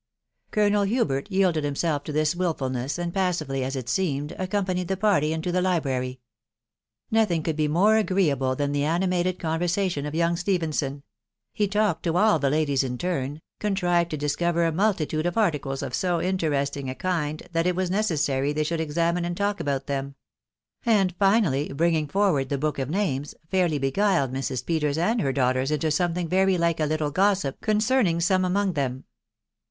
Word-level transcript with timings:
Colonel 0.49 0.81
Hubert 0.85 1.27
yielded 1.29 1.63
himself 1.63 2.03
to 2.05 2.11
this 2.11 2.35
wilfulness, 2.35 2.97
and 2.97 3.13
pas 3.13 3.37
sively, 3.37 3.63
as 3.63 3.75
it 3.75 3.87
seemed, 3.87 4.31
accompanied 4.39 4.87
the 4.87 4.97
party 4.97 5.31
into 5.31 5.51
the 5.51 5.61
library. 5.61 6.19
Nothing 7.11 7.43
could 7.43 7.55
be 7.55 7.67
more 7.67 7.97
agreeable 7.97 8.55
than 8.55 8.71
the 8.71 8.83
animated 8.83 9.37
conversa 9.37 9.91
tion 9.91 10.07
of 10.07 10.15
young 10.15 10.35
Stephenson: 10.37 11.03
he 11.53 11.67
talked 11.67 12.01
to 12.01 12.17
all 12.17 12.39
\hte 12.39 12.41
ta&et 12.41 12.41
m 12.41 12.41
Vaou, 12.41 12.41
THE 12.41 12.49
WIDOW 12.49 12.49
BARNABY, 12.49 12.97
209 13.19 13.41
contrived 13.59 14.09
to 14.09 14.17
discover 14.17 14.65
a 14.65 14.71
multitude 14.71 15.27
of 15.27 15.37
articles 15.37 15.83
of 15.83 15.93
so 15.93 16.19
interesting 16.19 16.89
a 16.89 16.95
kind, 16.95 17.43
that 17.51 17.67
it 17.67 17.75
was 17.75 17.91
necessary 17.91 18.51
they 18.51 18.63
should 18.63 18.81
examine 18.81 19.23
and 19.23 19.37
talk 19.37 19.59
about 19.59 19.85
them; 19.85 20.15
and 20.83 21.13
finally, 21.19 21.71
bringing 21.71 22.07
forward 22.07 22.49
the 22.49 22.57
book 22.57 22.79
of 22.79 22.89
names, 22.89 23.35
fairly 23.51 23.77
beguiled 23.77 24.33
Mrs. 24.33 24.65
Peters 24.65 24.97
and 24.97 25.21
her 25.21 25.31
daughters 25.31 25.69
into 25.69 25.91
something 25.91 26.27
very 26.27 26.57
like 26.57 26.79
a 26.79 26.87
little 26.87 27.11
gossip 27.11 27.61
concerning 27.61 28.19
some 28.19 28.43
among 28.43 28.73
them. 28.73 29.03